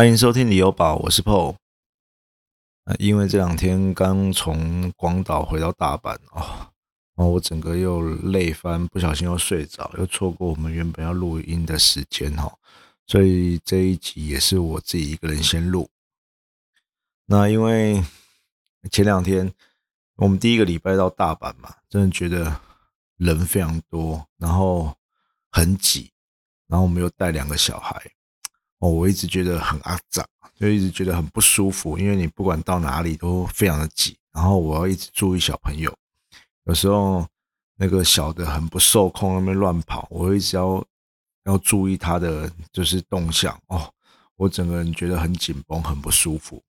[0.00, 1.56] 欢迎收听旅游宝，我是 Paul。
[2.98, 6.72] 因为这两天刚从广岛回到大阪哦，
[7.14, 12.50] 然后我整个又累翻，不小心又睡着，又错过我们原本要录音的时间哈，
[13.06, 15.90] 所以这一集也是我自己一个人先录。
[17.26, 18.02] 那因为
[18.90, 19.52] 前两天
[20.16, 22.58] 我们第一个礼拜到大阪嘛，真的觉得
[23.18, 24.96] 人非常多，然后
[25.50, 26.10] 很挤，
[26.68, 28.00] 然后我们又带两个小孩。
[28.80, 30.26] 哦，我一直觉得很阿杂，
[30.58, 35.94] 就一直觉得很不舒服，因为你不管到哪里都非常的挤，然后我要一直注意小朋友，
[36.64, 37.26] 有时候
[37.76, 40.82] 那个小的很不受控，那边乱跑，我一直要
[41.44, 43.92] 要注意他的就是动向哦，
[44.36, 46.62] 我整个人觉得很紧绷，很不舒服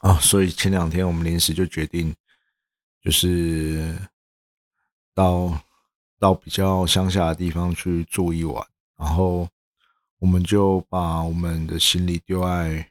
[0.00, 2.12] 啊，所以前两天我们临时就决定，
[3.00, 3.96] 就是
[5.14, 5.62] 到
[6.18, 8.66] 到比较乡下的地方去住一晚，
[8.98, 9.48] 然后。
[10.24, 12.90] 我们就把我们的行李丢在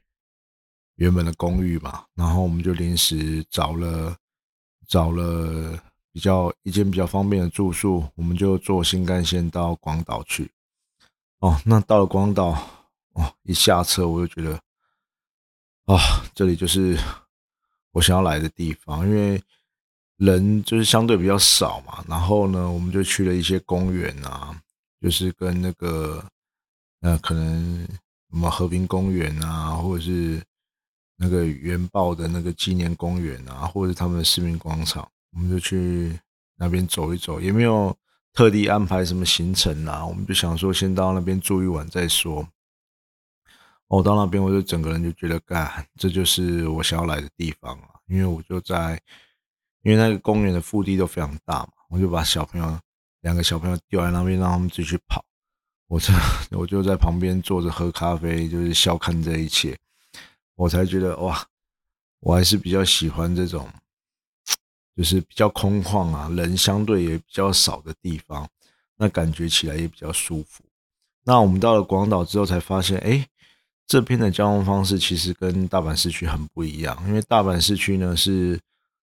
[0.97, 4.16] 原本的公寓嘛，然后我们就临时找了
[4.88, 5.75] 找了
[6.11, 10.52] 比较一间比较方便的住宿，我们就坐新干线到广岛去。
[11.39, 12.49] 哦，那到了广岛，
[13.13, 14.59] 哦，一下车我就觉得，
[15.86, 15.97] 啊，
[16.36, 16.95] 这里就是
[17.93, 19.41] 我想要来的地方，因为
[20.17, 22.05] 人就是相对比较少嘛。
[22.08, 24.55] 然后呢，我们就去了一些公园啊，
[25.02, 26.23] 就是跟那个。
[27.05, 27.85] 那可能
[28.29, 30.41] 什么和平公园啊，或者是
[31.17, 36.17] 那个原爆的那个纪念公园啊，或者是他们的市民广场，我们就去
[36.55, 37.93] 那边走一走，也没有
[38.31, 42.47] 特地安排什么行程啊，我们就想说先到那边住一晚再说。
[43.89, 48.97] 我到那边我就整个人就觉得，干，这就是我想要来的地方啊，因为我就在，
[49.81, 52.79] 因为那个公园的腹地都非常大嘛，我就把小朋友
[53.19, 55.23] 两个小朋友丢在那边，让他们自己去跑。
[55.94, 56.11] 我这
[56.58, 59.77] 我就在旁边坐着喝咖啡，就是笑看这一切，
[60.55, 61.45] 我才觉得哇，
[62.20, 63.70] 我还是比较喜欢这种，
[64.98, 68.49] 就是比较空旷啊，人相对也比较少的地方，
[68.98, 70.64] 那感觉起来也比较舒服。
[71.26, 73.27] 那我们到了广岛之后才发现，哎，
[73.86, 78.60] 这边的交通方式其实跟大阪市区很不一样，因为大阪市区呢是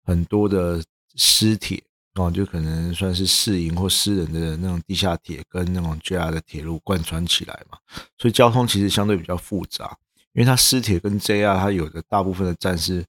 [0.04, 0.84] 很多的
[1.16, 1.84] 私铁。
[2.16, 7.78] 哦，就可能算是私营或私人的那种地下铁跟那种 JR 的铁路贯穿起来嘛，
[8.18, 9.98] 所以交通其实相对比较复杂。
[10.32, 13.06] 因为它私铁跟 JR 它有的大部分的站是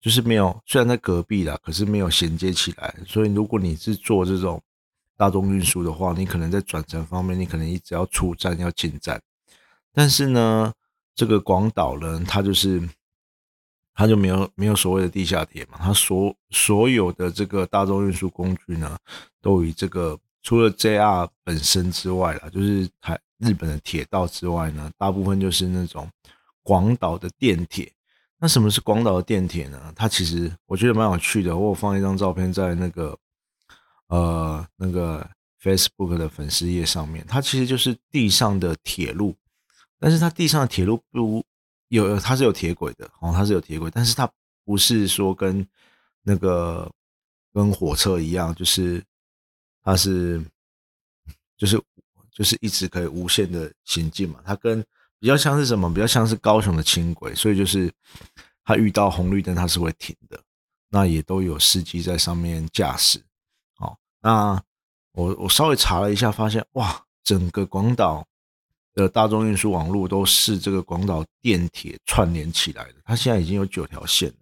[0.00, 2.94] 就是没有，虽然在隔壁啦，可是没有衔接起来。
[3.06, 4.62] 所以如果你是做这种
[5.16, 9.20] 大众运输的话，你可能在转乘方面，你可能一直要出站要进站。
[9.92, 10.72] 但是呢，
[11.14, 12.88] 这个广岛呢，它就是。
[13.98, 15.76] 它就没有没有所谓的地下铁嘛？
[15.80, 18.96] 它所所有的这个大众运输工具呢，
[19.42, 26.08] 都以这个除了 JR 本身之外啦，就是台日本的铁道之外呢，大部分就是那种
[26.62, 27.92] 广岛的电铁。
[28.38, 29.92] 那什么是广岛的电铁呢？
[29.96, 31.56] 它其实我觉得蛮有趣的。
[31.56, 33.18] 我有放一张照片在那个
[34.06, 35.28] 呃那个
[35.60, 37.26] Facebook 的粉丝页上面。
[37.26, 39.34] 它其实就是地上的铁路，
[39.98, 41.44] 但是它地上的铁路不如。
[41.88, 44.30] 有，它是有铁轨的哦，它是有铁轨，但是它
[44.64, 45.66] 不是说跟
[46.22, 46.90] 那个
[47.52, 49.02] 跟火车一样，就是
[49.82, 50.44] 它是
[51.56, 51.82] 就是
[52.30, 54.40] 就是一直可以无限的行进嘛。
[54.44, 54.84] 它跟
[55.18, 55.92] 比较像是什么？
[55.92, 57.90] 比较像是高雄的轻轨，所以就是
[58.62, 60.38] 它遇到红绿灯它是会停的。
[60.90, 63.18] 那也都有司机在上面驾驶。
[63.76, 64.62] 好，那
[65.12, 68.27] 我我稍微查了一下，发现哇，整个广岛。
[68.98, 74.34] 的大众运输网络都是这个广岛电铁串联起来的，它现在已经有九条线了。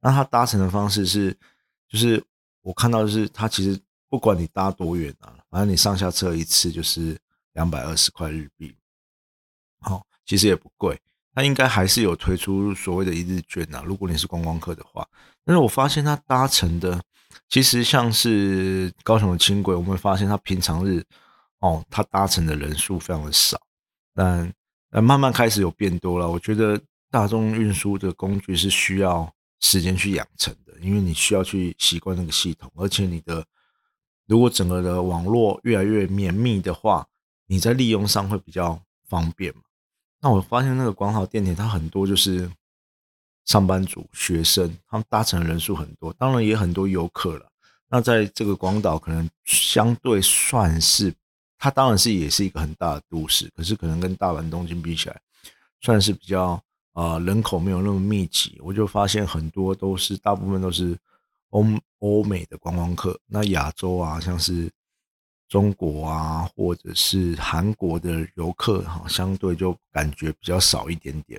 [0.00, 1.36] 那它搭乘的方式是，
[1.86, 2.24] 就是
[2.62, 3.78] 我看到的是，它其实
[4.08, 7.14] 不管你搭多远啊，反正你上下车一次就是
[7.52, 8.74] 两百二十块日币，
[9.80, 10.98] 好，其实也不贵。
[11.34, 15.06] 它应该还是有推出所谓的一日券啊，如果你是观光客的话。
[15.44, 17.00] 但是我发现它搭乘的，
[17.48, 21.04] 其实像是高雄的轻轨，我们会发现它平常日
[21.58, 23.60] 哦，它搭乘的人数非常的少。
[24.14, 24.52] 但
[24.90, 26.28] 呃，慢慢开始有变多了。
[26.28, 26.80] 我觉得
[27.10, 33.44] 大众运输的工具是需要时间去养成的，因为你需要去习惯那个系统，而且你的
[34.26, 37.06] 如果整个的网络越来越绵密的话，
[37.46, 39.62] 你在利用上会比较方便嘛。
[40.20, 42.50] 那我发现那个广岛电铁，它很多就是
[43.44, 47.46] 上班族、学生，他们搭乘人数很多，当然也很多游客了。
[47.88, 51.14] 那在这个广岛，可能相对算是。
[51.62, 55.20] 它当然是也是一个很大的都市，可是可能跟大阪、东京比起来，
[55.82, 56.60] 算是比较
[56.94, 58.58] 啊人口没有那么密集。
[58.60, 60.98] 我就发现很多都是大部分都是
[61.50, 61.66] 欧
[61.98, 64.70] 欧美的观光客，那亚洲啊，像是
[65.50, 71.38] 中国啊，或者是韩国的游客哈，相对就感觉比较少一点点。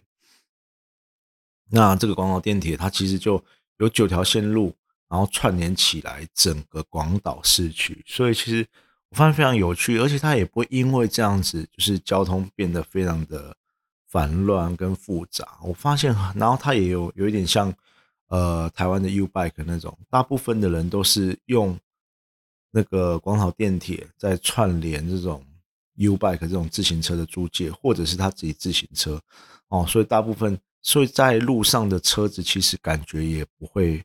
[1.68, 3.44] 那这个广岛电铁它其实就
[3.78, 4.76] 有九条线路，
[5.10, 8.68] 然后串联起来整个广岛市区，所以其实
[9.12, 13.56] 我发现非常有趣，而且它也不会因为这样子就是交通变得非常的
[14.08, 15.60] 繁乱跟复杂。
[15.62, 17.74] 我发现，然后它也有有一点像
[18.30, 21.78] 呃台湾的 U Bike 那种，大部分的人都是用
[22.72, 25.46] 那个广岛电铁在串联这种
[25.96, 29.22] U Bike 这种自行车的租借，或者是他自己自行车
[29.68, 30.60] 哦，所以大部分。
[30.84, 34.04] 所以在路上的车子其实感觉也不会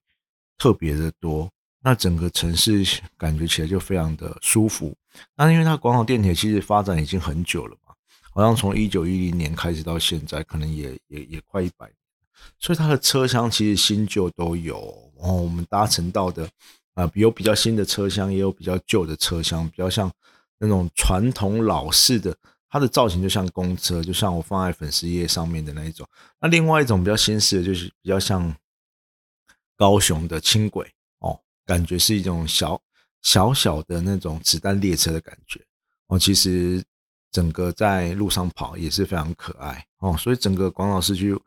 [0.59, 1.51] 特别的多，
[1.87, 2.85] 那整个城市
[3.17, 4.93] 感觉起来就非常的舒服。
[5.37, 7.95] 那因为它广岛电铁其实发展已经很久了嘛，
[8.35, 11.95] 好像从一九一零年开始到现在，可能也也也快一百年，
[12.59, 14.75] 所以它的车厢其实新旧都有。
[15.17, 16.51] 然哦，我们搭乘到的
[16.95, 20.11] 啊，有比较新的车厢，也有比较旧的车厢，比较像
[20.59, 22.37] 那种传统老式的。
[22.69, 26.05] 它的造型就像公车，就像我放在粉丝页上面的那一种。
[26.41, 28.53] 那另外一种比较新式的，就是比较像
[29.77, 30.93] 高雄的轻轨，
[31.67, 32.81] 感觉是一种小
[33.21, 35.61] 小小的那种子弹列车的感觉
[36.07, 36.19] 哦。
[36.19, 36.83] 其实
[37.31, 41.39] 整个在路上跑也是非常可爱哦，所以整个广岛市区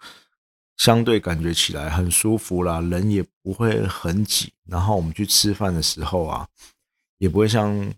[0.77, 4.53] 相对感觉起来很舒服啦，人也不会很挤。
[4.67, 6.47] 然后我们去吃饭的时候啊，
[7.17, 7.91] 也不会像。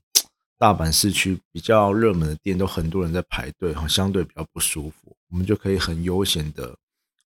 [0.61, 5.17] 大阪市区比较热门的店都很多人在排队，哈，相对比较不舒服。
[5.31, 6.77] 我们就可以很悠闲的，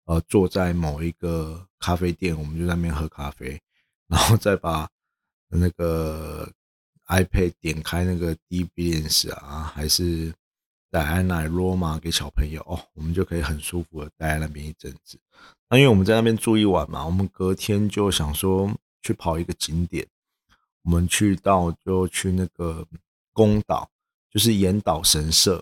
[0.06, 3.62] 呃，坐在某一个咖啡店，我们就在那边喝咖啡，
[4.08, 4.90] 然后再把
[5.50, 6.52] 那个
[7.08, 10.34] iPad 点开那个 DBS 啊，还是
[10.90, 15.20] 带安奶罗马给小朋友哦，我们就可以很舒服的待在那边一阵子。
[15.70, 18.72] 那因为我们在那边住一晚嘛，我们隔天就想说
[19.02, 20.08] 去跑一个景点，
[20.84, 22.88] 我们去到就去那个。
[23.38, 23.92] 宫岛
[24.32, 25.62] 就是岩岛神社，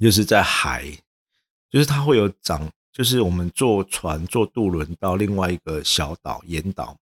[0.00, 0.90] 就是在海，
[1.70, 6.98] 就是它会有长，就是我们坐船坐渡轮到另外一个小岛岩岛，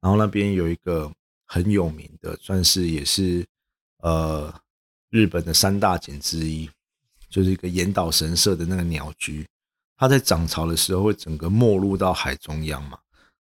[0.00, 1.10] 然后那边有一个
[1.46, 3.46] 很有名的，算是也是
[3.98, 4.52] 呃
[5.10, 6.70] 日本的三大景之一，
[7.28, 9.46] 就是一个岩岛神社的那个鸟居，
[9.96, 12.98] 它在涨潮的时候会整个没入到海中央嘛，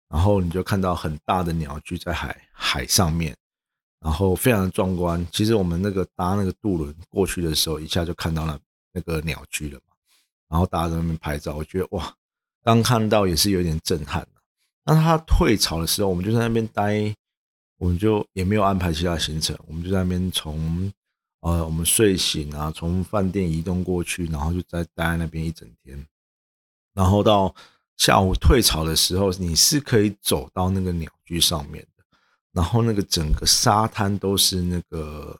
[0.09, 3.35] 然后你就看到很大的鸟居在海海上面。
[3.99, 5.25] 然后非常的壮观。
[5.31, 8.57] 其实我们那个搭那个渡轮过去的时候，一下就看到了
[8.93, 9.95] 那个鸟居了嘛。
[10.47, 12.15] 然后大家在那边拍照，我觉得哇，
[12.63, 14.25] 刚看到也是有点震撼。
[14.87, 17.13] 那他退潮的时候，我们就在那边待，
[17.77, 20.91] 我们就也没有安排其他行程，我们就在那边从
[21.41, 26.07] 呃我们睡醒啊，从饭店移动过去，然后就在待在那边一整天。
[26.93, 27.53] 然后到
[27.97, 32.03] 下午退潮的时候，你是可以走到那个鸟居上面的。
[32.53, 35.37] 然后那个整个沙滩都是那个，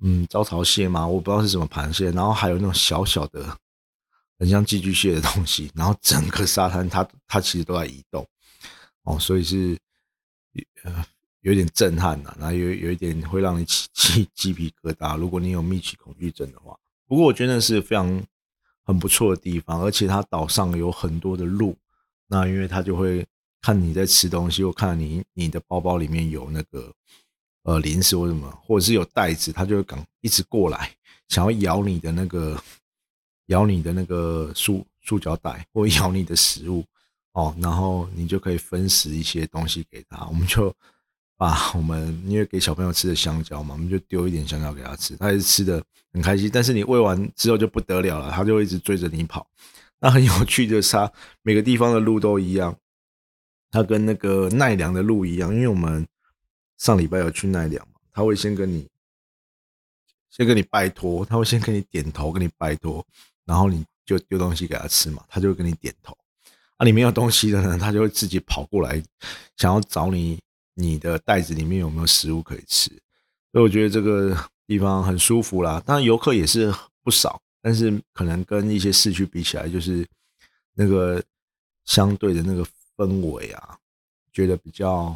[0.00, 2.10] 嗯，招潮蟹嘛，我不知道是什么螃蟹。
[2.12, 3.54] 然后还有那种小小的，
[4.38, 5.70] 很像寄居蟹的东西。
[5.74, 8.26] 然后整个沙滩它它其实都在移动，
[9.06, 9.78] 哦，所以是
[10.84, 11.04] 呃
[11.40, 15.16] 有点震撼呐，然后有有一点会让你起鸡鸡皮疙瘩。
[15.16, 18.22] 如果你有密集恐惧症的话，不过我觉得是非常
[18.82, 21.74] 很不错的地方，而且它岛上有很多的路，
[22.26, 23.26] 那因为它就会。
[23.62, 26.92] 看你在吃东西，或看你你的包包里面有那个
[27.64, 30.94] 呃零食或什么，或者是有袋子，它就会赶一直过来，
[31.26, 32.62] 想要咬你的那个
[33.46, 36.84] 咬你的那个塑塑胶袋，或咬你的食物
[37.36, 40.26] 哦，然后你就可以分食一些东西给他。
[40.26, 40.74] 我们就
[41.36, 46.50] 把我们因为给小朋友吃的香蕉嘛，我们就丢一点香蕉给他吃，他也是吃的很开心。
[46.50, 49.46] 但是你喂完之后就不得了了，他就一直追着你跑。
[49.98, 50.96] 那很有趣的是，
[51.42, 52.74] 每个地方的路都一样。
[53.70, 56.06] 它跟那个奈良的路一样，因为我们
[56.78, 58.88] 上礼拜有去奈良嘛，他会先跟你
[60.30, 63.06] 先跟你拜托，他会先跟你点头，跟你拜托，
[63.44, 66.16] 然后你就丢东西给他吃嘛，他就会跟你点头。
[66.76, 69.02] 啊，里面有东西的呢，他就会自己跑过来，
[69.56, 70.38] 想要找你
[70.74, 72.90] 你的袋子里面有没有食物可以吃。
[73.52, 80.06] 所以我觉得这个地方很舒服啦，当然游客也是不少，但是可能跟一些市区比起来，就是
[80.74, 81.22] 那个
[81.84, 82.66] 相对的那个。
[82.96, 83.76] 氛围啊，
[84.32, 85.14] 觉得比较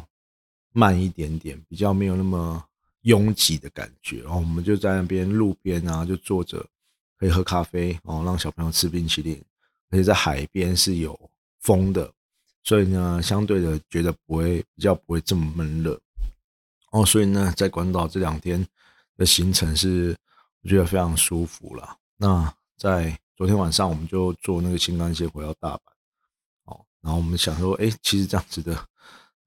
[0.71, 2.63] 慢一点点，比较没有那么
[3.01, 4.21] 拥挤的感觉。
[4.21, 6.63] 然后我们就在那边路边啊，就坐着
[7.17, 9.43] 可以喝咖啡哦，让小朋友吃冰淇淋，
[9.89, 11.19] 而且在海边是有
[11.61, 12.11] 风的，
[12.63, 15.99] 所以呢，相对的觉得不会比较不会这么闷热
[16.91, 17.05] 哦。
[17.05, 18.65] 所以呢，在广岛这两天
[19.15, 20.15] 的行程是
[20.61, 21.97] 我觉得非常舒服了。
[22.17, 25.79] 那在昨天晚上，我们就坐那个新干线回到大阪
[26.65, 26.85] 哦。
[27.01, 28.85] 然后我们想说，哎，其实这样子的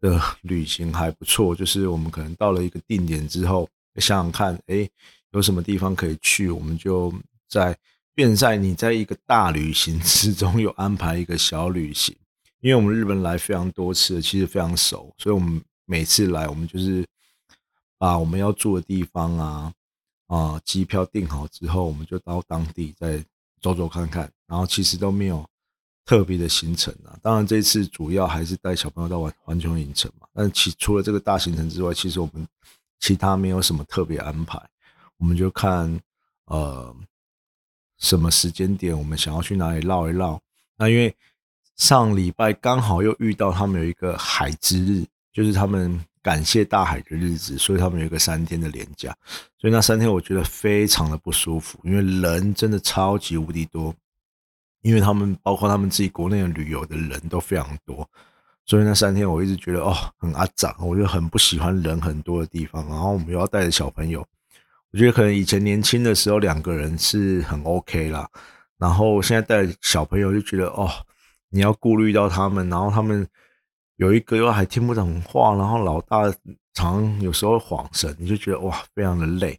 [0.00, 4.88] 的旅行还不错，就是我们可能到了一个定点之后，想想看，哎，
[5.30, 7.12] 有什么地方可以去，我们就
[7.48, 7.76] 在
[8.14, 12.14] 变在你在一个大旅行之中有安排一个小旅行，
[12.60, 17.04] 因为我们日本来非常多次，其实非常熟，所以我们每次来，我们就是
[17.98, 19.72] 把我们要住的地方啊
[20.28, 23.20] 啊机票订好之后，我们就到当地再
[23.60, 25.44] 走走看看，然后其实都没有
[26.04, 27.18] 特别的行程啊。
[27.20, 32.46] 当然这次主要还是带小朋友到环环球影城嘛，但其除了这个大行程之外，其实我们
[33.00, 34.56] 其他没有什么特别安排，
[35.16, 36.00] 我们就看
[36.44, 36.94] 呃。
[38.04, 40.38] 什么时间点我们想要去哪里绕一绕？
[40.76, 41.16] 那因为
[41.76, 49.16] 上礼拜刚好又遇到他们有一个海之日，就是他们感谢大海的日子，所以他们有一个三天的连假。
[49.58, 53.94] 所以那三天我觉得非常的不舒服，因为人真的超级无敌多，
[54.82, 58.06] 因为他们包括他们自己国内的旅游的人都非常多，
[58.66, 62.86] 所以那三天我一直觉得哦很阿长，我就很不喜欢人很多的地方。
[62.86, 64.22] 然后我们又要带着小朋友。
[64.94, 68.30] 我觉得可能以前年轻的时候两个人是很 OK 啦，
[68.78, 70.88] 然后现在带小朋友就觉得哦，
[71.48, 73.26] 你要顾虑到他们，然后他们
[73.96, 76.32] 有一个又还听不懂话，然后老大
[76.74, 79.58] 常有时候晃神，你就觉得哇，非常的累。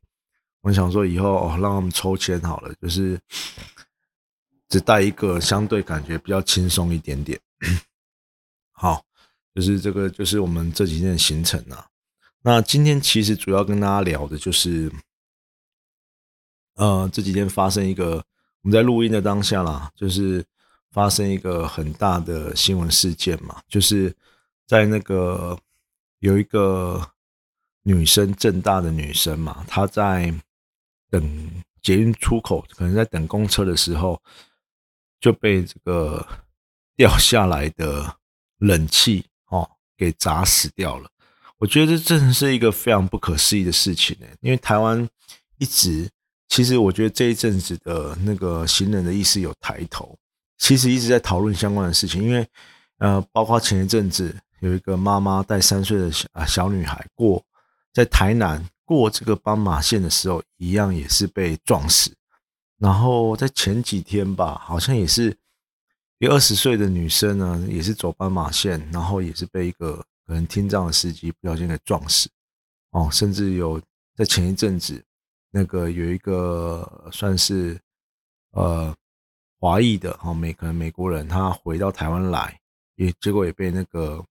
[0.61, 3.19] 我想说以后让他们抽签好了，就是
[4.69, 7.37] 只带一个，相对感觉比较轻松一点点。
[8.71, 9.03] 好，
[9.53, 11.85] 就是这个就是我们这几天的行程啊。
[12.41, 14.89] 那今天其实主要跟大家聊的就是。
[16.75, 18.15] 呃，这几天发生一个，
[18.61, 20.43] 我们在录音的当下啦，就是
[20.91, 24.13] 发生一个很大的新闻事件嘛，就是
[24.67, 25.57] 在那个
[26.19, 27.11] 有一个
[27.83, 30.33] 女生，正大的女生嘛，她在
[31.09, 31.49] 等
[31.81, 34.21] 捷运出口，可能在等公车的时候，
[35.21, 36.27] 就被这个
[36.97, 38.17] 掉下来的
[38.57, 41.09] 冷气哦给砸死掉了。
[41.57, 45.07] 我觉得这真是一个非常不可思议的事情呢，因为台湾
[45.57, 46.09] 一直。
[46.47, 50.17] 其实我觉得这一阵子的那个行人的意识有抬头，
[50.57, 52.47] 其实一直在讨论相关的事情，因为
[52.99, 57.43] 呃，包括前一阵子有一个妈妈带三岁的小小女孩过
[57.93, 62.13] 在台南过这个斑马线的时候，一样也是被撞死。
[62.77, 65.35] 然后在前几天吧，好像也是
[66.19, 72.29] 一个二十岁的女生呢，也是走斑马线，然后也是被一个可能听障的司机不小心给撞死。
[72.91, 73.81] 哦，甚至有
[74.15, 75.03] 在前一阵子。
[75.57, 77.79] 那个有一个算是
[78.51, 78.93] 呃
[79.57, 82.59] 华裔的哈美可能美国人，他回到台湾来，
[82.95, 84.21] 也结果也被那个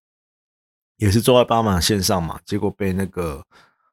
[0.98, 3.42] 也是坐在斑马线上嘛，结果被那个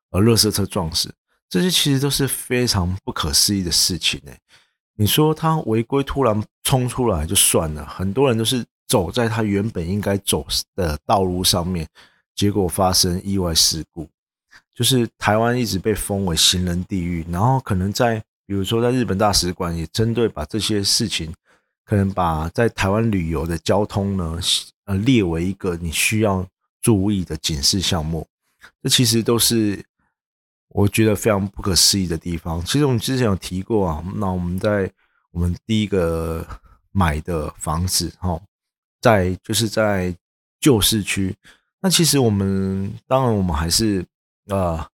[0.09, 1.09] 呃热色车撞死。
[1.47, 4.37] 这些其实都是非常不可思议的事情哎。
[4.95, 10.45] 你说他违规突然冲出来就算了，很多人都是走在他原本应该走
[10.75, 11.87] 的道路上面，
[12.35, 14.09] 结果发生意外事故。
[14.73, 21.31] 就是台湾一直被封为行人地狱，然后可能在比如说在日本大使馆也针对把这些事情，
[21.85, 24.39] 可能把在台湾旅游的交通呢，
[24.85, 26.47] 呃列为一个你需要
[26.81, 28.25] 注意的警示项目。
[28.81, 29.83] 这其实都是
[30.69, 32.63] 我觉得非常不可思议的地方。
[32.63, 34.89] 其实我们之前有提过啊，那我们在
[35.31, 36.47] 我们第一个
[36.91, 38.41] 买的房子哈，
[39.01, 40.15] 在就是在
[40.61, 41.35] 旧市区。
[41.81, 44.05] 那其实我们当然我们还是。
[44.51, 44.85] 呃，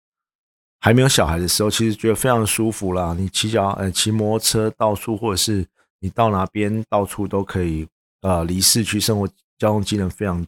[0.79, 3.15] 还没有小孩的时候，其实觉得非常舒服啦。
[3.17, 5.65] 你骑脚呃骑摩托车到处，或者是
[5.99, 7.87] 你到哪边到处都可以。
[8.21, 9.27] 呃，离市区生活
[9.59, 10.45] 交通机能非常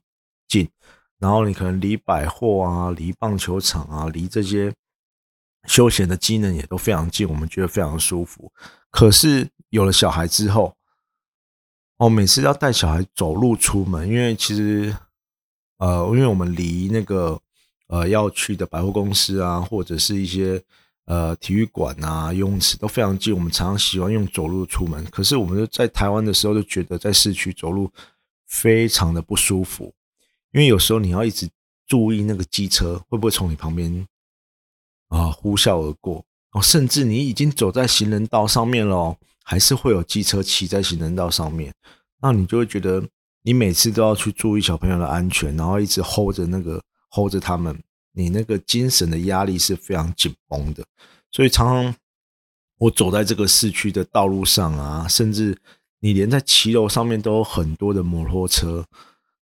[0.48, 0.68] 近，
[1.20, 4.74] 然后你可能离百货啊、离棒球场啊、离这些
[5.66, 8.52] 休闲的机能也都非常近，我们觉得非常舒服。
[8.90, 10.76] 可是有了小孩之后，
[11.98, 14.96] 哦，每次要带小孩走路出门，因为其实
[15.78, 17.40] 呃，因为我们离那个。
[17.90, 20.62] 呃，要去的百货公司啊，或者是一些
[21.06, 23.34] 呃体育馆啊、游泳池都非常近。
[23.34, 27.92] 我们常常喜欢用走路出门，可是我们在台湾的时候就觉得在市区走路
[28.46, 29.92] 非常的不舒服，
[30.52, 31.50] 因为有时候你要一直
[31.88, 34.08] 注意那个机车会不会从你旁边
[35.08, 41.74] 啊呼啸而过哦，甚至你已经走在行人道上面了，还是会有机车骑在行人道上面，
[42.22, 43.04] 那你就会觉得
[43.42, 46.80] 你每次都要去注意小朋友的安全，然后一直 hold 着那个。
[47.12, 50.84] Hold 着他们，你那个精神的压力是非常紧绷的，
[51.32, 51.96] 所以常常
[52.78, 55.58] 我走在这个市区的道路上啊，甚至
[56.00, 58.86] 你连在骑楼上面都有很多的摩托车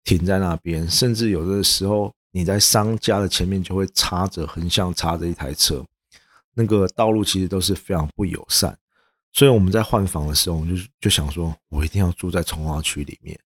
[0.05, 5.85] 停在那边，甚至有的时候你在商家的前面就会插着横向插着一台车，
[6.55, 8.77] 那个道路其实都是非常不友善，
[9.33, 13.39] 所以我们在换房的时候，我们就就想说，我一定要住在从化区里面，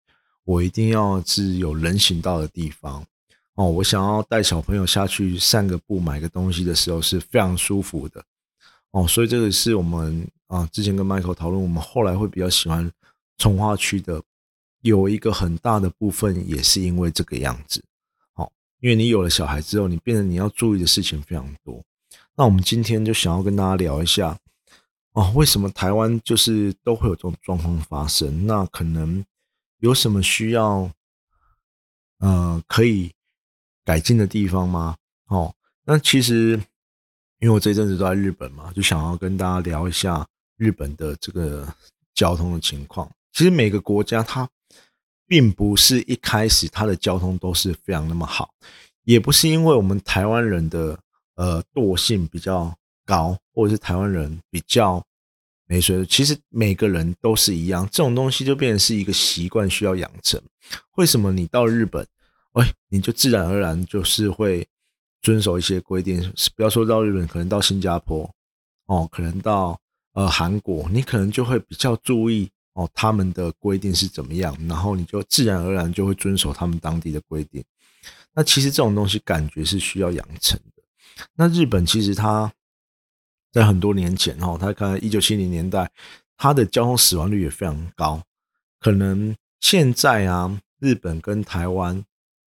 [0.45, 3.05] 我一定要是有人行道的地方。
[3.61, 8.25] 哦，我想要带小朋友下去散个步、买个东西的时候是非常舒服的。
[8.93, 12.91] 哦，所以这个是我们啊之前跟 Michael 讨论，我们后来会比较喜欢
[13.37, 14.23] 从化区的
[14.81, 17.85] 有一个很大的部分也是因为这个样子，
[18.33, 21.85] 好，因为你有了小孩之后，你变得你要注意的事情非常多。
[22.37, 24.39] 那我们今天就想要跟大家聊一下，
[25.13, 28.47] 哦，为什么台湾就是都会有这种状况发生？
[28.47, 29.23] 那可能
[29.81, 30.91] 有什么需要，
[32.21, 33.13] 呃，可以
[33.91, 34.95] 改进的地方吗？
[35.31, 35.53] 哦，
[35.85, 36.51] 那其实
[37.41, 40.25] 因为我这一阵子都在日本嘛，就想要跟大家聊一下
[40.57, 41.67] 日本的这个
[42.15, 43.11] 交通的情况。
[43.33, 44.49] 其实每个国家它
[45.27, 48.55] 并不是一开始它的交通都是非常那么好，
[49.03, 50.97] 也不是因为我们台湾人的
[51.35, 52.73] 呃惰性比较
[53.05, 55.05] 高，或者是台湾人比较
[55.67, 56.07] 没水准。
[56.07, 60.41] 其实每个人都是一样，这种东西就变成是一个习惯需要养成。
[60.95, 62.07] 为什么你到日本，
[62.53, 64.67] 哎，你就自然而然就是会
[65.23, 66.21] 遵守一些规定？
[66.57, 68.29] 不要说到日本，可能到新加坡，
[68.87, 69.81] 哦，可能到
[70.13, 72.51] 呃韩国，你可能就会比较注意。
[72.75, 77.63] 哦，他们的规定是怎么样，然后你就自然而然就会遵守他们当地的规定。
[78.33, 80.83] 那其实这种东西感觉是需要养成的。
[81.35, 82.51] 那日本其实它
[83.51, 85.91] 在很多年前哦，它看一九七零年代，
[86.37, 88.23] 它的交通死亡率也非常高。
[88.79, 92.03] 可能现在啊，日本跟台湾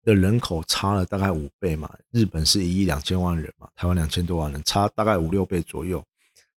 [0.07, 6.03] 的人口差了大概五倍嘛，日本是一亿两千万人嘛，台湾两千多万人，差大概五六倍左右。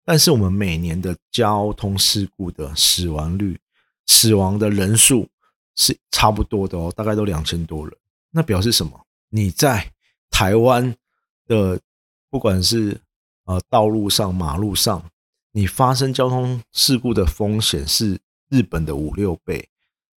[0.04, 3.58] 但是我们每年的交通事故的死亡率、
[4.06, 5.25] 死亡的人数
[5.77, 7.98] 是差不多的哦，大概都两千多人。
[8.32, 9.00] 那表示什么？
[9.30, 9.94] 你在
[10.30, 10.94] 台湾
[11.46, 11.80] 的
[12.30, 13.00] 不管是
[13.46, 15.10] 呃道路上、马路上，
[15.54, 19.70] 你发生交通事故的风险是日本的五六倍。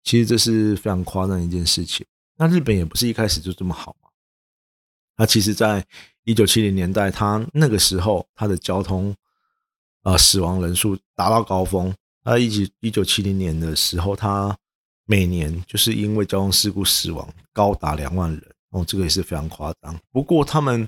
[0.06, 2.06] 其实这是非常夸张一件事情。
[2.38, 4.10] 那日本也不是一开始就这么好嘛。
[5.18, 5.86] 那其实，在
[6.24, 9.16] 一九七零年代，他那个时候他的交通。
[10.04, 11.94] 啊，死亡人数达到高峰。
[12.24, 14.58] 他一九一九七零年的时候，他
[15.04, 20.00] 每年就是因为交通事故死亡高达两万人，哦，这个也是非常夸张。
[20.14, 20.88] 不过他们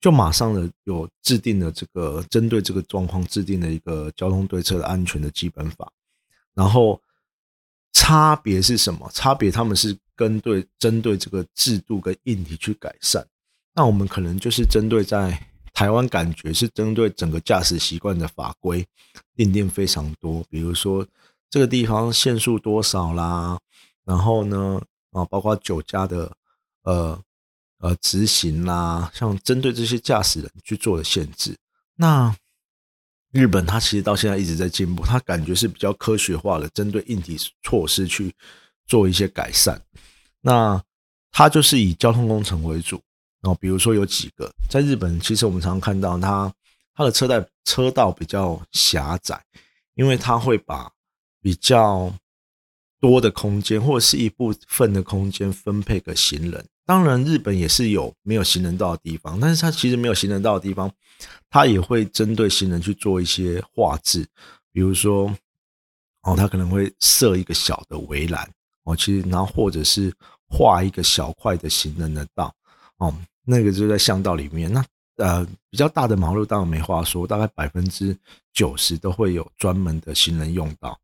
[0.00, 5.92] 就马上的有制定了这个针对这个状况制定了一个交通对策的安全的基本法。
[6.52, 7.00] 然后
[7.92, 9.08] 差别是什么？
[9.14, 13.26] 差别他们是跟对针对这个制度跟硬体去改善。
[13.72, 15.42] 那我们可能就是针对在。
[15.74, 18.84] 台湾感觉是针对整个驾驶习惯的法规
[19.36, 21.06] 定定非常多，比如说
[21.48, 23.56] 这个地方限速多少啦，
[24.04, 26.32] 然后呢啊，包括酒驾的
[26.82, 27.22] 呃
[27.78, 31.56] 呃执行啦，像针对这些驾驶人去做的限制。
[31.94, 32.34] 那
[33.30, 38.34] 日本它其实到现在一直在进步，它感觉是比较科学化的，针对硬体措施去
[38.84, 39.80] 做一些改善。
[40.48, 40.82] 那
[41.30, 42.98] 它就是以交通工程为主。
[43.42, 46.50] 哦，比如说有几个在日本，其实我们常常看到它
[46.94, 49.44] 它的车带车道比较狭窄，
[49.94, 50.90] 因为它会把
[51.42, 52.12] 比较
[52.98, 56.66] 多的空间或者是一部分的空间分配给行人。
[56.86, 60.90] 当然，日本也是有没有行人道的地方，但是它其实没有行人道的地方，
[61.50, 64.26] 它也会针对行人去做一些画质，
[64.72, 65.32] 比如说
[66.22, 68.50] 哦，它可能会设一个小的围栏
[68.84, 70.12] 哦，其实然后或者是
[70.48, 72.54] 画一个小块的行人的道。
[72.98, 74.72] 哦，那个就在巷道里面。
[74.72, 74.84] 那
[75.16, 78.16] 呃，比较大的马路当然没话说，大概百分之
[78.52, 80.98] 九十都会有专门的行人用道。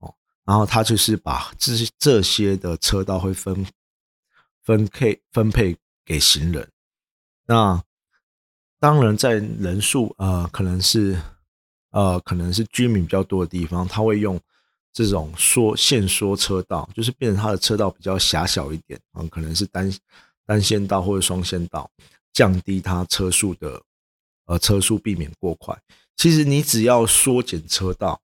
[0.00, 3.66] 哦，然后他就是把这些这些的车道会分
[4.62, 6.68] 分配分配给行人。
[7.46, 7.82] 那
[8.80, 11.20] 当然，在人数呃可能是
[11.90, 14.40] 呃可能是居民比较多的地方，他会用
[14.94, 19.92] 这种缩限缩车道，就是变成它的车道比较狭小一点啊，可能是单。
[20.46, 21.90] 单线道或者双线道，
[22.34, 23.80] 降低它车速的，
[24.44, 25.74] 呃，车速避免过快。
[26.18, 28.20] 其实你只要缩减车道，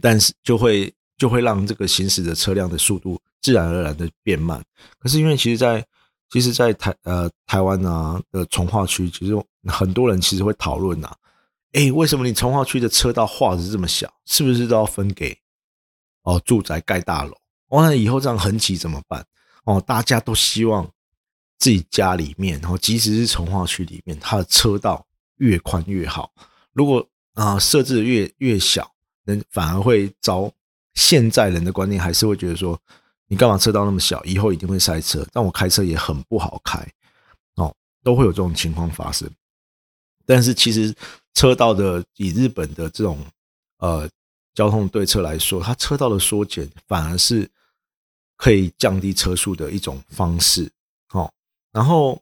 [0.00, 4.64] 但是就会就会让这个行驶的车辆的速度自然而然的变慢。
[5.00, 5.84] 可是因为其实，在
[6.30, 11.12] 其实，在台呃台湾啊的从化区，其实很多人其实会讨论呐，
[11.74, 14.12] 哎，为什么你从化区的车道画的这么小？
[14.24, 15.36] 是不是都要分给
[16.22, 17.36] 哦住宅盖大楼？
[17.68, 19.26] 完了以后这样很挤怎么办？
[19.64, 20.88] 哦，大家都希望
[21.58, 25.04] 自己家里面，然后即使是从化区里面，它的车道
[25.38, 26.32] 越宽越好。
[26.72, 28.88] 如果啊设置的越越小，
[29.24, 30.48] 人反而会遭
[30.94, 32.80] 现在人的观念还是会觉得说，
[33.26, 34.22] 你干嘛车道那么小？
[34.24, 36.78] 以后一定会塞车，但我开车也很不好开
[37.56, 39.28] 哦，都会有这种情况发生。
[40.26, 40.94] 但是其实
[41.34, 43.24] 车道的以日本的这种
[43.78, 44.08] 呃
[44.54, 47.50] 交通对策来说，它车道的缩减反而是。
[48.36, 50.68] 可以降低车速的一种方式，
[51.12, 51.32] 哦，
[51.70, 52.20] 然后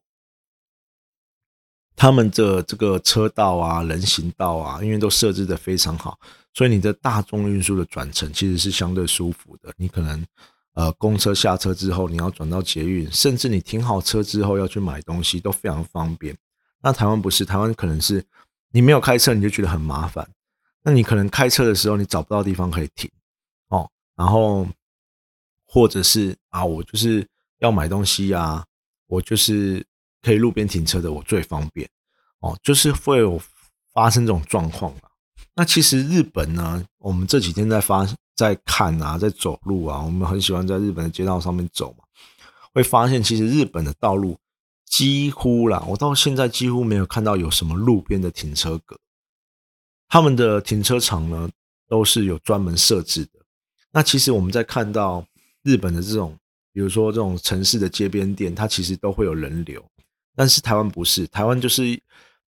[1.97, 6.21] 他们的这个车道啊、人行道啊，因为都设置的非常好，
[6.53, 9.73] 所以你的大众运输的转乘其实是相对舒服的。
[9.79, 10.25] 你可能
[10.75, 16.37] 呃公车下车之后，你要转到捷运，甚至你停好车之后要去买东西都非常方便。
[16.83, 18.25] 那台湾不是，台湾可能是
[18.71, 20.29] 你没有开车你就觉得很麻烦，
[20.83, 23.11] 那你可能开车的时候你找不到地方可以停
[23.69, 24.67] 哦，然后
[25.67, 27.27] 或者是啊，我就是
[27.59, 28.65] 要买东西呀，
[29.07, 29.87] 我就是
[30.21, 31.89] 可以路边停车的，我最方便。
[32.41, 33.41] 哦，就是会有
[33.93, 35.03] 发生这种状况嘛。
[35.55, 42.05] 那其实日本呢，我们这几天在发在看啊，在走路啊，我们很喜欢在日本的街道上面走嘛，
[42.75, 44.37] 会发现其实日本的道路
[44.93, 48.99] 几乎啦，我到现在几乎没有看到有什么路边的停车格，
[50.07, 51.49] 他们的停车场呢
[51.89, 53.41] 都是有专门设置的。
[53.91, 55.27] 那其实我们在看到
[55.63, 56.37] 日本的这种，
[56.75, 59.83] 比如说这种城市的街边店，它其实都会有人流，
[60.37, 61.99] 但是台湾不是，台湾就是。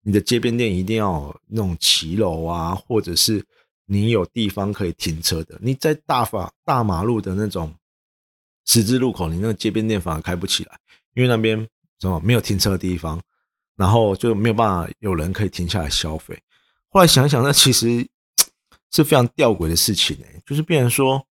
[0.02, 3.44] 你的街边店一定要那种骑楼啊，或者是
[3.84, 5.58] 你有地方可以停车的。
[5.60, 7.70] 你在大法大马路的那种
[8.64, 10.80] 十字路口，你那个街边店反而开不起来，
[11.12, 11.68] 因为那边
[12.00, 13.20] 什么没有停车的地方，
[13.76, 16.40] 然后就没有办法有人可以停下来消费。
[16.88, 18.08] 后来想想，那其实
[18.90, 21.26] 是非常吊诡的事情哎，就是变成说，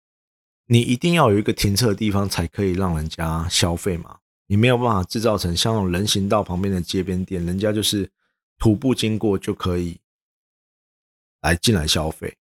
[0.67, 8.11] 你一定要有一个停车的地方才可以让人家消费嘛，你没有办法制造成像人行道旁边的街边店，人家就是。
[8.59, 10.01] 徒步经过就可以
[11.43, 12.39] 来进来消费，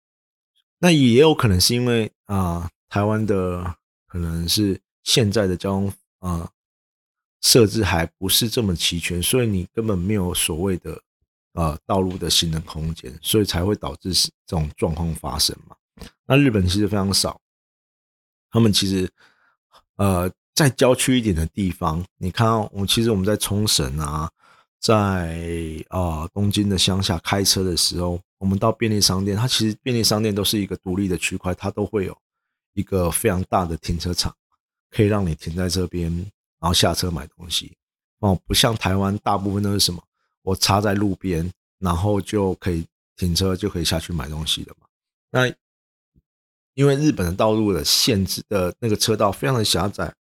[0.77, 6.51] 那也有可能是因为啊，台湾的可能是现在的交通啊
[7.41, 11.01] 设置还不是这么齐全，所以你根本没有所谓的
[11.53, 15.75] 呃道路的行人空间，所以才会导致这种状况发生嘛。
[16.25, 17.39] 那日本其实非常少，
[18.49, 19.09] 他们其实
[19.97, 24.31] 呃在郊区一点的地方，你看到我其实我们在冲绳啊。
[24.83, 25.37] 在
[25.89, 32.17] 啊，东京的乡下开车的时候，我们到便利商店，它其实便利商店都是一个独立的区块，它都会有
[32.73, 34.35] 一个非常大的停车场，
[34.89, 37.75] 可以让你停在这边，然后下车买东西。
[38.19, 40.01] 哦，不像台湾，大部分都是什么，
[40.43, 42.85] 我插在路边，然后就可以
[43.17, 44.87] 停车，就可以下去买东西了嘛。
[45.31, 45.53] 那
[46.75, 50.13] 因为日本的道路的限制的那个车道非常的狭窄。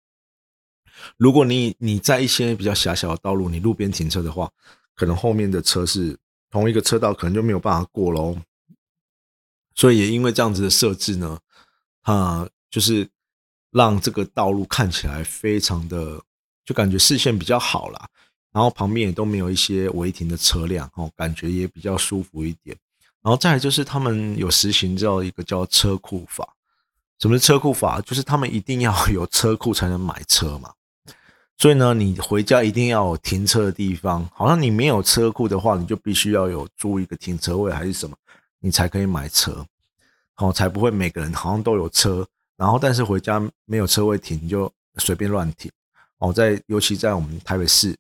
[1.16, 4.51] 如果你你在一些比较狭小的道路，你路边停车的话，
[4.94, 6.16] 可能后面的车是
[6.51, 8.37] 同一个车道，可能就没有办法过喽。
[9.74, 11.38] 所以也因为这样子的设置呢，
[12.03, 13.09] 啊，就是
[13.70, 16.20] 让这个道路看起来非常的，
[16.68, 18.07] 就感觉视线比较好啦，
[18.52, 22.76] 然后旁边也都没有一些违停的车辆，哦，感觉也比较舒服一点。
[23.22, 26.46] 然后再来就是他们有实行叫一个叫车库法，
[27.20, 28.02] 什么是车库法？
[28.02, 30.70] 就是他们一定要有车库才能买车嘛。
[31.57, 34.28] 所以呢，你回家一定要有停车的地方。
[34.35, 38.14] 好像你没有车库的话，你就必须要有租一个停车位还是什么，
[38.61, 39.64] 你才可以买车。
[40.35, 42.28] 好，才不会每个人好像都有车，
[42.59, 45.72] 然后但是回家没有车位停，就随便乱停。
[46.18, 47.96] 哦，在尤其在我们台北市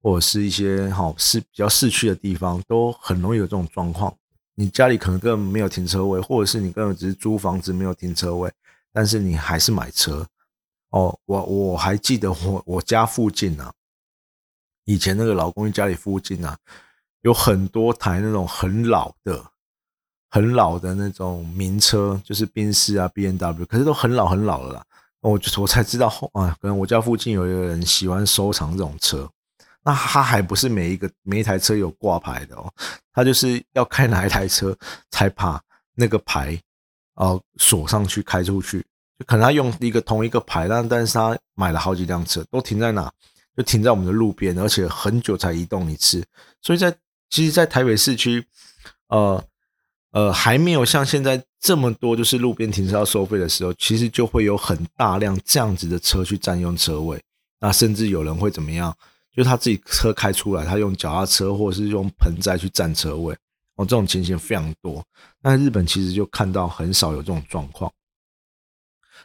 [0.00, 4.14] 或者是一些好市比较市区的地方，都很容易有这种状况。
[4.54, 8.50] 你家里可能根本没有停车位，或者是你根本只是租房子没有停车位，
[8.92, 10.26] 但是你还是买车。
[10.90, 13.72] 哦，我我还记得我我家附近啊，
[14.84, 16.56] 以前那个老公寓家里附近啊，
[17.22, 19.44] 有很多台那种很老的、
[20.30, 24.84] 很老的那种名车，就是宾士啊、B N W，可是都很老很老了啦。
[25.30, 29.28] 我就我才知道后啊，可能我家附近有一个人喜欢收藏这种车，
[29.82, 32.72] 那他还不是每一个每一台车有挂牌的哦，
[33.12, 34.76] 他就是要开哪一台车
[35.10, 35.60] 才把
[35.94, 36.60] 那个牌
[37.14, 38.84] 哦锁上去开出去。
[39.18, 43.10] 就可能他用一个同一个牌，但但是他买了好几辆车，都停在哪？
[43.56, 46.22] 就停在我们的路边，而且很久才移动一次。
[46.60, 46.94] 所以在
[47.30, 48.46] 其实，在台北市区，
[49.08, 49.42] 呃
[50.12, 57.20] 呃，还没有像现在这么多，就是路边停车要收费的时候，其实就会有很大量这样子的车去占用车位。
[57.58, 58.96] 那甚至有人会怎么样？
[59.34, 63.34] 就他自己车开出来，他用脚踏车或者是用盆栽去占车位。
[63.74, 65.04] 哦，这种情形非常多。
[65.42, 67.92] 但日本其实就看到很少有这种状况。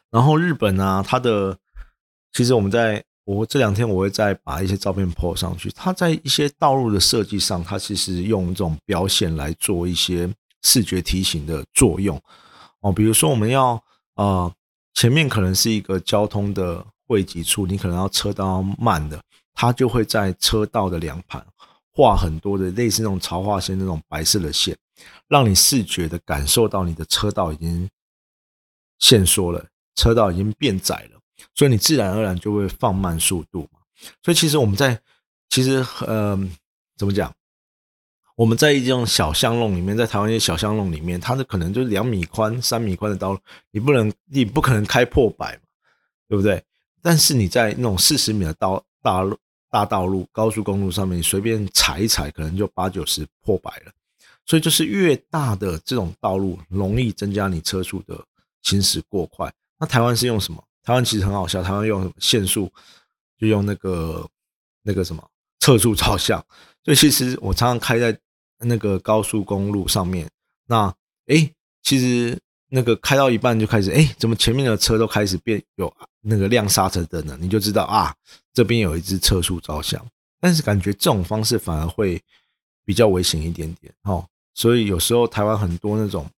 [0.10, 1.56] 然后日本啊，它的
[2.34, 5.70] 其实我们在我这两天我会再把一些照片 po 上去。
[5.76, 10.28] 它在一些道路的设计上，它其实用这种标线来做一些
[10.64, 12.22] 视觉提醒的作用
[12.82, 12.92] 哦。
[12.92, 13.82] 比如说我们要
[14.16, 14.54] 呃
[14.94, 19.22] 前面可能是一个交通的汇集处，你可能要车道慢的，
[19.54, 21.46] 它就会在车道的两旁
[21.94, 24.78] 画很多的类似那种潮化线那种白色的线，
[25.28, 27.90] 让你视觉的感受到你的车道已经
[29.00, 29.66] 限缩了。
[29.94, 31.20] 车道已经变窄了，
[31.54, 33.80] 所以你自然而然就会放慢速度嘛。
[34.24, 35.00] 所以其实我们在
[35.50, 36.40] 其实呃
[36.98, 37.32] 怎么讲？
[38.42, 45.62] 我们在一种小巷弄里面，在台湾一些小巷弄里面，它的可能就是两米宽、三米宽的道路，你不能你不可能开破百嘛，
[46.28, 46.64] 对不对？
[47.04, 49.38] 但是你在那种四十米的道大路
[49.70, 53.92] 大道路高速公路上面，你随便踩一踩，可能就八九十破百了。
[54.48, 58.20] 所以就是越大的这种道路，容易增加你车速的
[58.64, 59.54] 行驶过快。
[59.78, 60.64] 那台湾是用什么？
[60.82, 62.72] 台湾其实很好笑，台湾用限速，
[63.38, 64.28] 就用那个
[64.82, 65.24] 那个什么
[65.60, 66.44] 测速照相。
[66.84, 68.18] 所以其实我常常开在
[68.62, 70.30] 那个高速公路上面，
[70.68, 70.94] 那
[71.28, 71.52] 哎，
[71.84, 72.38] 其实
[72.70, 77.38] 那个开到一半就开始，哎，怎么前面的车都开始变有那个亮刹车灯了？
[77.38, 78.16] 你就知道啊，
[78.54, 80.06] 这边有一只测速照相。
[80.40, 82.20] 但是感觉这种方式反而会
[82.84, 84.28] 比较危险一点点，哦。
[84.54, 86.30] 所以有时候台湾很多那种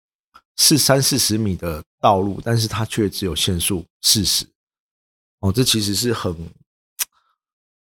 [0.57, 4.45] 是三四十米的道路，但是它却只有限速四十，
[5.39, 6.37] 哦，这其实是很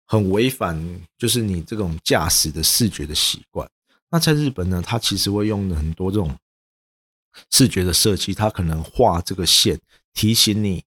[0.05, 0.79] 很违反，
[1.17, 3.69] 就是你这种驾驶的视觉的习惯。
[4.11, 6.37] 那在日本呢，它其实会用很多这种
[7.51, 9.81] 视觉的设计，它可能画这个线
[10.15, 10.85] 提醒你，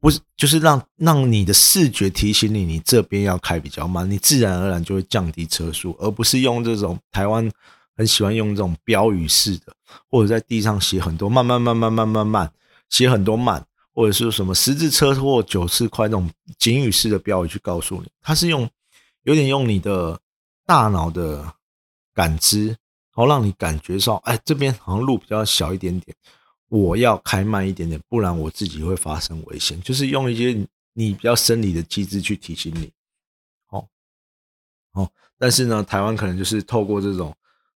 [0.00, 7.50] 不是就是让让你的视觉提醒你，你这边要开比较慢，你自然而然就会降低车速，而不是用这种台湾。
[7.96, 9.74] 很喜欢用这种标语式的，
[10.08, 12.48] 或者在地上写很多慢慢慢慢慢慢慢，
[12.90, 16.30] 写很多慢，或者是什么十字车祸九次快那种
[16.60, 18.70] 警语式的标语去告诉你，它是用
[19.24, 20.16] 有点用你的
[20.64, 21.52] 大脑的
[22.18, 22.76] 感知，然
[23.14, 26.16] 后让你感觉到，哎，这边好像路比较小一点点，
[26.66, 29.80] 我要开慢一点点，不然我自己会发生危险。
[29.82, 32.90] 就是用一些你比较生理的机制去提醒你，
[33.66, 33.86] 好，
[34.92, 37.32] 好，但是呢，台湾可能就是透过这种。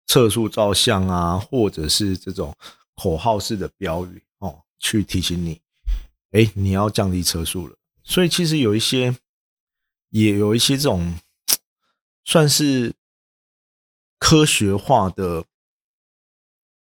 [0.07, 2.53] 测速照相啊，或者是这种
[2.97, 5.61] 口号式的标语哦，去提醒你，
[6.33, 7.77] 哎，你要降低车速了。
[8.03, 9.15] 所以其实有一些，
[10.09, 11.15] 也有一些这种
[12.25, 12.93] 算是
[14.21, 15.45] 科学化的、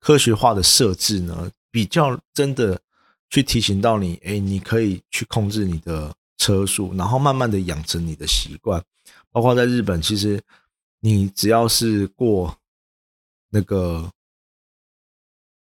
[0.01, 2.81] 科学化的设置呢，比较真的
[3.29, 8.83] 去提醒到你，哎，你可以去控制你的车速，然后慢慢的养成你的习惯。
[9.31, 10.43] 包括在日本，其实
[10.99, 12.57] 你只要是过。
[13.49, 14.11] 那个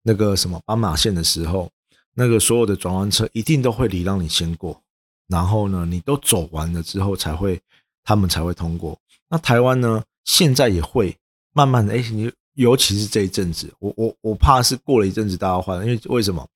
[0.03, 1.71] 那个什么斑马线的时候，
[2.15, 4.83] 那个所有的转弯车一定都会礼让你先过，
[5.29, 7.63] 然后呢，你都走完了之后才会，
[8.03, 8.99] 他们才会通过。
[9.29, 11.17] 那台湾呢，现在也会
[11.59, 16.49] 慢慢的，哎，你尤其是这一阵子，我我我怕是过了一阵子大家换，因为为什么？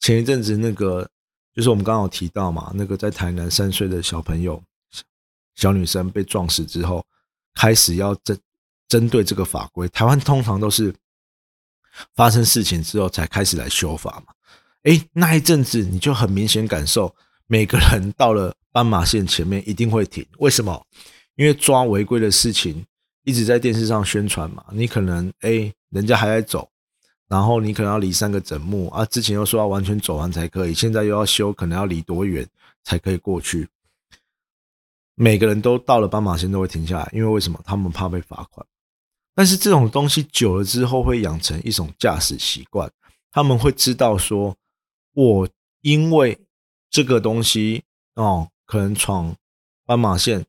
[0.00, 1.08] 前一阵子那个
[1.54, 4.62] 就是我们刚刚有提到嘛，那个在台南三岁的小朋友
[5.54, 7.02] 小女生被撞死之后，
[7.54, 8.38] 开始要针
[8.86, 10.94] 针对这个法规，台湾通常都是
[12.14, 14.34] 发生事情之后才开始来修法嘛。
[14.82, 17.14] 哎，那一阵子你就很明显感受，
[17.46, 20.26] 每个人到了斑马线前面一定会停。
[20.38, 20.86] 为什么？
[21.36, 22.84] 因为抓违规的事情
[23.24, 24.64] 一直在电视上宣传嘛。
[24.70, 26.68] 你可能哎，人家还在走，
[27.28, 32.46] 然后你可能要离三个整木啊，之前又说要完全走完才可以，现在又要修，可能要离多远
[32.84, 33.68] 才可以过去。
[35.16, 37.60] 每个人都到了斑马线都会停下来，因为为什么？
[37.64, 38.66] 他们怕被罚款。
[39.34, 42.90] 但是这种东西久了之后会养成一种驾驶习惯，
[43.30, 44.56] 他们会知道说，
[45.12, 45.48] 我
[45.80, 46.38] 因为
[46.90, 47.82] 这个东西
[48.14, 49.34] 哦，可能闯
[49.86, 50.44] 斑马线，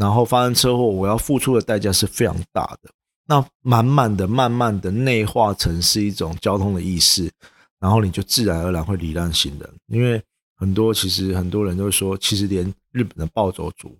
[0.00, 2.90] 然后发生车祸，我要付出的代价是非常大的。
[3.26, 7.30] 那慢慢的、慢慢的内化成是一种交通的意识，
[7.78, 9.70] 然后你就自然而然会礼让行人。
[9.88, 10.20] 因为
[10.56, 13.94] 很多其实很多人都说，其实连日本的暴走族。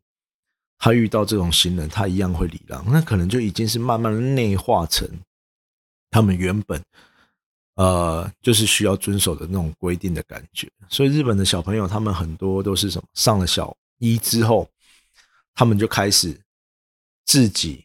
[0.79, 5.07] 他遇到这种行人，他一样会礼让，那可能就已经是慢慢的内化成
[6.11, 6.83] 他们原本
[7.75, 10.67] 呃就是需要遵守的那种规定的感觉。
[10.89, 13.07] 所以日本的小朋友，他们很多都是什么？
[13.13, 14.67] 上了小一之后，
[15.55, 16.39] 他们就开始
[17.25, 17.85] 自己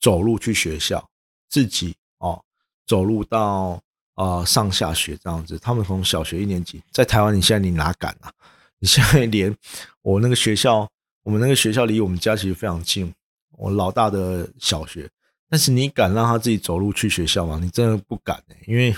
[0.00, 1.08] 走路去学校，
[1.48, 2.42] 自己哦
[2.86, 3.82] 走路到
[4.14, 5.58] 啊上下学这样子。
[5.58, 8.32] 他们从小学一年级，在台湾，你现在你哪敢啊？
[8.78, 9.56] 你现在连
[10.02, 10.88] 我那个学校。
[11.24, 13.14] 我们那个学校离我们家其实非常近，
[13.52, 15.08] 我老大的小学。
[15.48, 17.60] 但是你敢让他自己走路去学校吗？
[17.62, 18.92] 你真的不敢哎，因为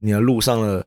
[0.00, 0.84] 你的路上的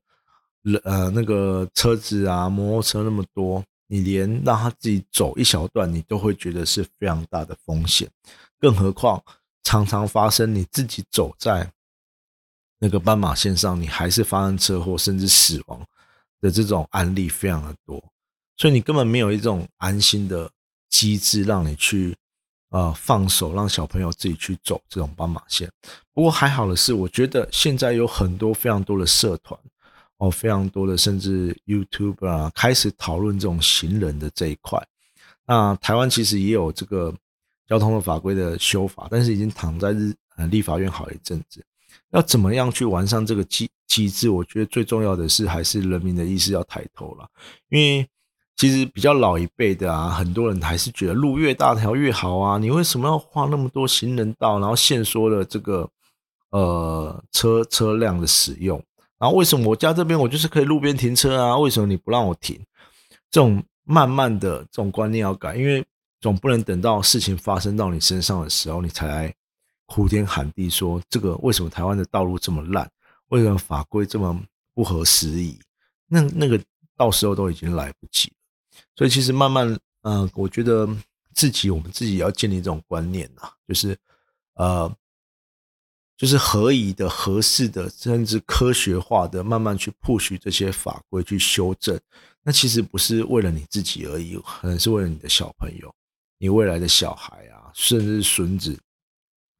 [0.63, 8.09] 人呃那个车子啊摩托车那么多，你连让他自己走一小段，你都会觉得是非常大的风险。
[8.59, 9.23] 更何况
[9.63, 11.71] 常常发生你自己走在
[12.79, 15.85] 那个斑马线上，你还是发生车祸甚至死亡
[16.41, 18.03] 的这种案例非常的多，
[18.57, 20.49] 所以你根本没有一种安心的。
[20.93, 22.15] 机制让你去，
[22.69, 25.67] 呃，放手让小朋友自己去走这种斑马线。
[26.13, 29.59] 不过还好的是，我觉得现在有很多非常多的社团，
[30.23, 34.81] 哦，非常多的甚至 YouTube 啊，开始讨论这种行人的这一块。
[35.45, 37.13] 那台湾其实也有这个
[37.67, 41.63] 交通的法规的修法，但是已经躺在日呃立法院好一阵子。
[42.11, 44.29] 要怎么样去完善这个机机制？
[44.29, 47.27] 我觉得最重要的是还是人民的意识要抬头了，
[47.69, 48.07] 因为。
[48.55, 55.89] 其实比较老一辈的啊，很多人还是觉得路越大条越好啊，你为什么要画那么多行人道，然后限缩了这个
[56.51, 58.81] 呃车车辆的使用？
[59.23, 61.57] 然后为什么我家这边我就是可以路边停车啊？
[61.57, 62.59] 为什么你不让我停？
[63.31, 65.81] 这种慢慢的这种观念要改，因为
[66.19, 69.33] 总不能等到事情发生到你身上的时候，你才来
[69.87, 72.85] 呼天喊地说这个为什么台湾的道路这么烂？
[73.29, 74.37] 为什么法规这么
[74.73, 75.57] 不合时宜？
[76.05, 76.61] 那那个
[76.97, 78.35] 到时候都已经来不及了。
[78.97, 80.85] 所以其实慢慢，嗯，我觉得
[81.33, 83.97] 自己我们自己也要建立这种观念呐，就是
[84.55, 84.93] 呃。
[86.23, 91.99] 就是合宜的、合适的，甚至科学化的，慢慢去 push 这些法规去修正。
[92.43, 95.93] 那其实不是为了你自己而已，可能是为了你的小朋友、
[96.37, 98.79] 你未来的小孩啊，甚至孙子，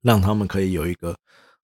[0.03, 1.13] 让他们可以有一个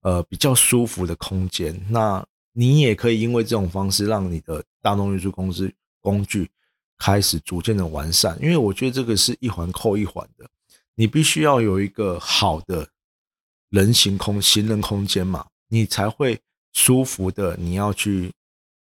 [0.01, 1.81] 呃比较舒服的空间。
[1.89, 6.51] 那你也可以因为这种方式，让你的大众运输公司工具
[6.97, 8.37] 开始逐渐的完善。
[8.41, 10.45] 因为我觉得这个是一环扣一环的，
[10.95, 12.85] 你必须要有一个好的。
[13.69, 16.39] 人行空行人空间嘛，你才会
[16.73, 17.55] 舒服的。
[17.57, 18.31] 你要去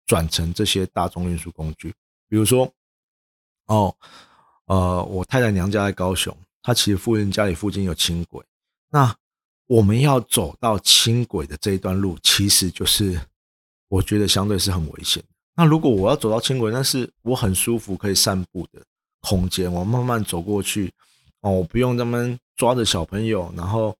[0.06, 1.92] 转成这些大众运输工具，
[2.28, 2.72] 比如说，
[3.66, 3.92] 哦，
[4.66, 8.44] 呃，我太太娘家在高雄，她其实附近家里附近有轻轨，
[8.90, 9.12] 那
[9.66, 13.20] 我们要走到轻轨的这一段路，其实就是
[13.88, 15.20] 我觉得相对是很危险。
[15.56, 18.80] 那如果我要走到轻轨，那是我很舒服可以散步的
[19.22, 20.92] 空间，我慢慢走过去，
[21.40, 23.96] 哦，我不用他们抓着小朋友，然后。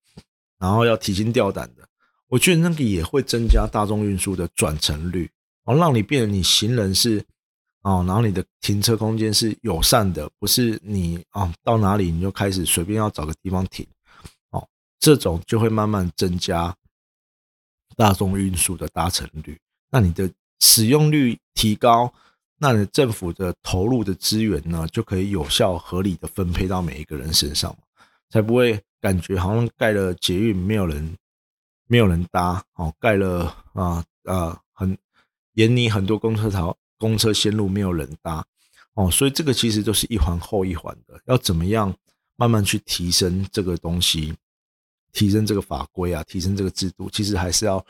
[0.59, 1.87] 然后要提心吊胆的，
[2.29, 5.31] 我觉得那个也会增加大众运输的转乘率，
[5.65, 7.23] 哦，让你变得你行人是，
[7.83, 13.87] 哦，然后你的停车空间是友善的，不是你啊到哪里你就开始随便要找个地方停，
[14.51, 14.67] 哦，
[14.99, 16.75] 这种就会慢慢增加
[17.95, 19.59] 大众运输的搭乘率，
[19.91, 22.11] 那你的使用率提高，
[22.59, 27.77] 那你政府的投入的资源呢就可以有效合理的分配到每一个人身上，
[28.31, 28.83] 才不会。
[29.01, 31.17] 感觉好像盖了捷运没有人，
[31.87, 34.97] 没有人搭哦，盖了啊啊很
[35.53, 38.45] 沿你很多公车条公车线路没有人搭
[38.95, 41.95] 哦，所以这个其实都是一环后一环的，要怎么样
[42.37, 44.35] 慢慢去提升这个东西，
[45.13, 47.85] 提升这个法规啊，提升这个制度，其实还是要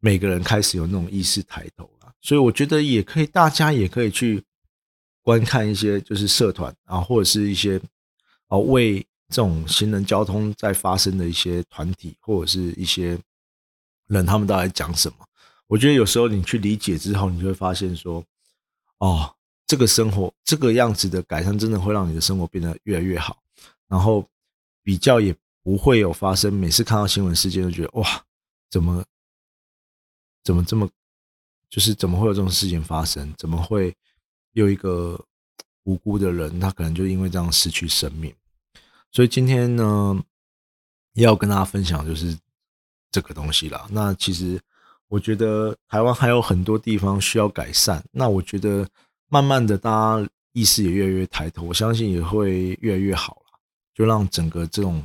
[0.00, 2.12] 每个人开始有那种意识抬头了。
[2.22, 4.42] 所以我觉得也可以，大家也可以去
[5.22, 7.80] 观看一些就是社团啊，或者是一些
[8.48, 9.06] 啊为。
[9.30, 13.16] 这种行人交通在发生的一些团体或者是一些
[14.08, 15.16] 人，他们都在讲什么？
[15.68, 18.24] 我觉得有时候你去理解之后，你就会发现说，
[18.98, 19.32] 哦，
[19.68, 23.40] 这个生活这个样子的改善，真的会让你的生活变得越来越好。
[23.86, 24.28] 然后
[24.82, 28.24] 比较也不会有发生，每次看到新闻事件都觉得哇，
[28.68, 29.04] 怎么
[30.42, 30.90] 怎么这么，
[31.68, 33.32] 就是怎么会有这种事情发生？
[33.38, 33.94] 怎么会
[34.54, 35.24] 有一个
[35.84, 38.34] 无辜的人，他可能就因为这样失去生命？
[39.12, 40.22] 所以今天呢，
[41.14, 42.38] 要跟大家分享就是
[43.10, 43.86] 这个东西啦。
[43.90, 44.60] 那其实
[45.08, 48.02] 我觉得台湾还有很多地方需要改善。
[48.12, 48.88] 那我觉得
[49.28, 53.58] 慢慢的，大家意识也越来越抬头，我相信也会越来越好了。
[53.94, 55.02] 就让整个这种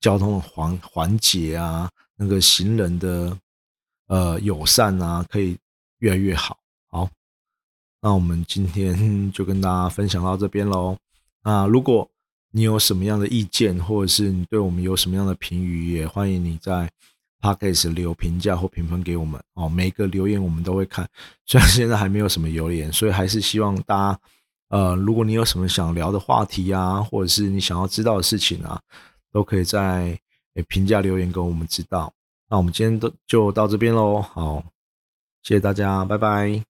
[0.00, 3.36] 交通的环环节啊，那个行人的
[4.06, 5.58] 呃友善啊，可以
[5.98, 6.56] 越来越好。
[6.88, 7.10] 好，
[8.00, 10.96] 那我们今天就跟大家分享到这边喽。
[11.42, 12.08] 那如果
[12.52, 16.90] 你有什么样的意见，或者是你对我们有什么样的评语，也欢迎你在
[17.40, 19.68] podcast 留评价或评分给我们哦。
[19.68, 21.08] 每个留言我们都会看，
[21.46, 24.20] 虽然现在还没有什么留言，所以还是希望大家，
[24.68, 28.80] 呃，如果你有什么想聊的话题啊，或者是你想要知道的事情啊，
[29.32, 30.18] 都可以在
[30.68, 32.12] 评价留言给我们知道。
[32.48, 34.62] 那我们今天都就到这边喽，好，
[35.42, 36.69] 谢谢大家，拜拜。